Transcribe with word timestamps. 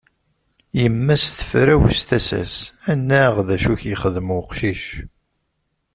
Yemma-s 0.81 1.25
tefrawes 1.37 1.97
tasa-s; 2.07 2.55
annaɣ 2.91 3.33
d 3.47 3.49
acu 3.55 3.71
i 3.73 3.75
ak-yexdem 3.75 4.29
uqcic? 4.39 4.83